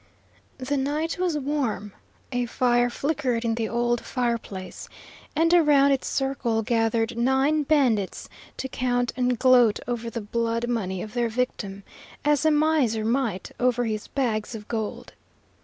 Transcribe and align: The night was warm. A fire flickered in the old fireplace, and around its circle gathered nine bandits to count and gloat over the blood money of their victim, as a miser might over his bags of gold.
The 0.57 0.77
night 0.77 1.19
was 1.19 1.37
warm. 1.37 1.93
A 2.31 2.47
fire 2.47 2.89
flickered 2.89 3.45
in 3.45 3.53
the 3.53 3.69
old 3.69 4.01
fireplace, 4.03 4.89
and 5.35 5.53
around 5.53 5.91
its 5.91 6.07
circle 6.07 6.63
gathered 6.63 7.15
nine 7.15 7.61
bandits 7.61 8.27
to 8.57 8.67
count 8.67 9.13
and 9.15 9.37
gloat 9.37 9.79
over 9.87 10.09
the 10.09 10.19
blood 10.19 10.67
money 10.67 11.03
of 11.03 11.13
their 11.13 11.29
victim, 11.29 11.83
as 12.25 12.45
a 12.47 12.49
miser 12.49 13.05
might 13.05 13.51
over 13.59 13.85
his 13.85 14.07
bags 14.07 14.55
of 14.55 14.67
gold. 14.67 15.13